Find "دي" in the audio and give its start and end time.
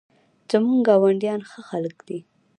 2.07-2.19